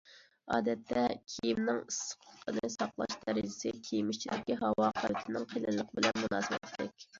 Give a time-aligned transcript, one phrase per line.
[0.53, 1.01] ئادەتتە
[1.33, 7.09] كىيىمنىڭ ئىسسىقلىقنى ساقلاش دەرىجىسى كىيىم ئىچىدىكى ھاۋا قەۋىتىنىڭ قېلىنلىقى بىلەن مۇناسىۋەتلىك.